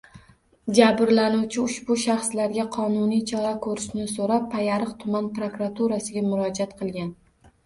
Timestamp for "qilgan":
6.83-7.15